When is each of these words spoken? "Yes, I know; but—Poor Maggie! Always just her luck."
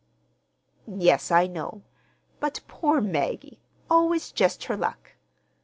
"Yes, 0.87 1.29
I 1.29 1.45
know; 1.45 1.83
but—Poor 2.39 3.01
Maggie! 3.01 3.59
Always 3.87 4.31
just 4.31 4.63
her 4.63 4.75
luck." 4.75 5.11